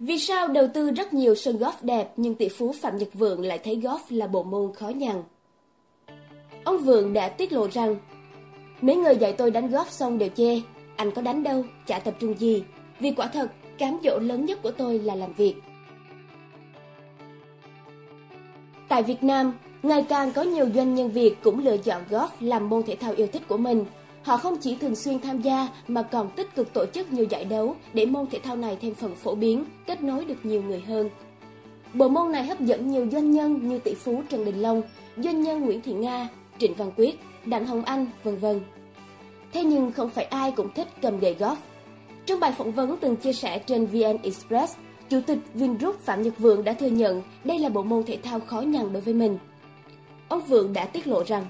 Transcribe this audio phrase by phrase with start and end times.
[0.00, 3.44] Vì sao đầu tư rất nhiều sân golf đẹp nhưng tỷ phú Phạm Nhật Vượng
[3.44, 5.22] lại thấy golf là bộ môn khó nhằn?
[6.64, 7.96] Ông Vượng đã tiết lộ rằng
[8.80, 10.60] Mấy người dạy tôi đánh golf xong đều chê
[10.96, 12.64] Anh có đánh đâu, chả tập trung gì
[13.00, 15.54] Vì quả thật, cám dỗ lớn nhất của tôi là làm việc
[18.88, 22.68] Tại Việt Nam, ngày càng có nhiều doanh nhân Việt cũng lựa chọn golf làm
[22.68, 23.84] môn thể thao yêu thích của mình
[24.22, 27.44] Họ không chỉ thường xuyên tham gia mà còn tích cực tổ chức nhiều giải
[27.44, 30.80] đấu để môn thể thao này thêm phần phổ biến, kết nối được nhiều người
[30.80, 31.10] hơn.
[31.94, 34.82] Bộ môn này hấp dẫn nhiều doanh nhân như tỷ phú Trần Đình Long,
[35.16, 36.28] doanh nhân Nguyễn Thị Nga,
[36.58, 38.60] Trịnh Văn Quyết, Đặng Hồng Anh, vân vân.
[39.52, 41.56] Thế nhưng không phải ai cũng thích cầm gậy golf.
[42.26, 44.76] Trong bài phỏng vấn từng chia sẻ trên VN Express,
[45.08, 48.40] Chủ tịch Vingroup Phạm Nhật Vượng đã thừa nhận đây là bộ môn thể thao
[48.40, 49.38] khó nhằn đối với mình.
[50.28, 51.46] Ông Vượng đã tiết lộ rằng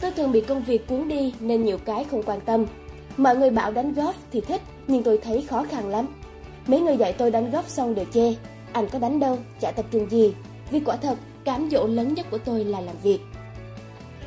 [0.00, 2.66] Tôi thường bị công việc cuốn đi nên nhiều cái không quan tâm.
[3.16, 6.06] Mọi người bảo đánh golf thì thích, nhưng tôi thấy khó khăn lắm.
[6.66, 8.34] Mấy người dạy tôi đánh golf xong đều chê.
[8.72, 10.34] Anh có đánh đâu, chả tập trung gì.
[10.70, 13.18] Vì quả thật, cám dỗ lớn nhất của tôi là làm việc.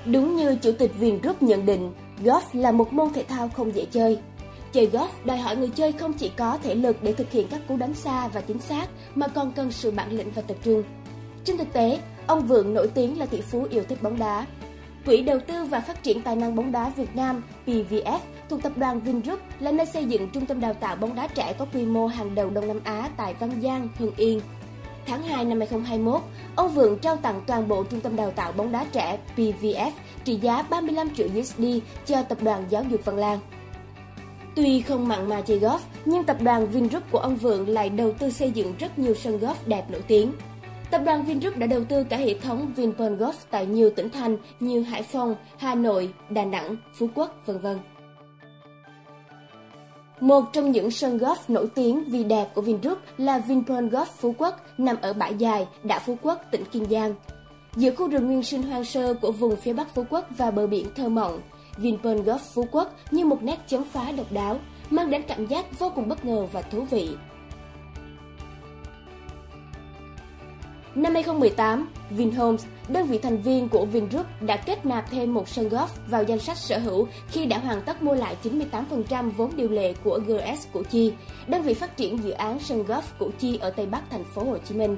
[0.05, 1.91] Đúng như Chủ tịch Vingroup nhận định,
[2.23, 4.19] golf là một môn thể thao không dễ chơi.
[4.71, 7.61] Chơi golf đòi hỏi người chơi không chỉ có thể lực để thực hiện các
[7.67, 10.83] cú đánh xa và chính xác, mà còn cần sự bản lĩnh và tập trung.
[11.45, 14.45] Trên thực tế, ông Vượng nổi tiếng là tỷ phú yêu thích bóng đá,
[15.05, 18.71] Quỹ đầu tư và phát triển tài năng bóng đá Việt Nam PVF thuộc tập
[18.75, 21.85] đoàn Vingroup là nơi xây dựng trung tâm đào tạo bóng đá trẻ có quy
[21.85, 24.41] mô hàng đầu Đông Nam Á tại Văn Giang, Hưng Yên.
[25.05, 26.21] Tháng 2 năm 2021,
[26.55, 29.91] ông Vượng trao tặng toàn bộ trung tâm đào tạo bóng đá trẻ PVF
[30.23, 31.63] trị giá 35 triệu USD
[32.05, 33.39] cho tập đoàn giáo dục Văn Lang.
[34.55, 38.13] Tuy không mặn mà chơi golf, nhưng tập đoàn Vingroup của ông Vượng lại đầu
[38.13, 40.31] tư xây dựng rất nhiều sân golf đẹp nổi tiếng.
[40.93, 44.37] Tập đoàn Vingroup đã đầu tư cả hệ thống Vinpearl Golf tại nhiều tỉnh thành
[44.59, 47.77] như Hải Phòng, Hà Nội, Đà Nẵng, Phú Quốc, vân vân.
[50.19, 54.35] Một trong những sân golf nổi tiếng vì đẹp của Vingroup là Vinpearl Golf Phú
[54.37, 57.15] Quốc nằm ở bãi dài, đảo Phú Quốc, tỉnh Kiên Giang.
[57.75, 60.67] Giữa khu rừng nguyên sinh hoang sơ của vùng phía Bắc Phú Quốc và bờ
[60.67, 61.41] biển thơ mộng,
[61.77, 65.79] Vinpearl Golf Phú Quốc như một nét chấm phá độc đáo, mang đến cảm giác
[65.79, 67.09] vô cùng bất ngờ và thú vị.
[70.95, 75.69] Năm 2018, Vinhomes, đơn vị thành viên của Vingroup đã kết nạp thêm một sân
[75.69, 79.69] golf vào danh sách sở hữu khi đã hoàn tất mua lại 98% vốn điều
[79.69, 81.13] lệ của GS Củ Chi,
[81.47, 84.43] đơn vị phát triển dự án sân golf Củ Chi ở Tây Bắc thành phố
[84.43, 84.97] Hồ Chí Minh.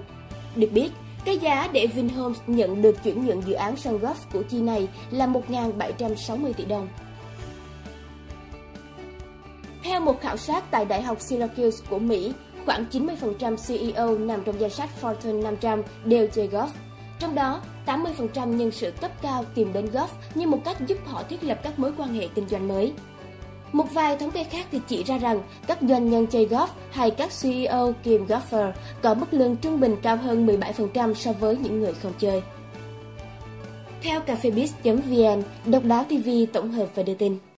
[0.55, 0.91] Được biết,
[1.25, 4.87] cái giá để Vinhomes nhận được chuyển nhượng dự án sân golf Củ Chi này
[5.11, 6.87] là 1.760 tỷ đồng.
[9.83, 12.33] Theo một khảo sát tại Đại học Syracuse của Mỹ,
[12.65, 16.67] khoảng 90% CEO nằm trong danh sách Fortune 500 đều chơi golf.
[17.19, 21.23] Trong đó, 80% nhân sự cấp cao tìm đến golf như một cách giúp họ
[21.29, 22.93] thiết lập các mối quan hệ kinh doanh mới.
[23.71, 27.11] Một vài thống kê khác thì chỉ ra rằng các doanh nhân chơi golf hay
[27.11, 28.71] các CEO kiêm golfer
[29.01, 32.41] có mức lương trung bình cao hơn 17% so với những người không chơi.
[34.01, 37.37] Theo cafebiz.vn, Độc đáo TV tổng hợp và đưa tin.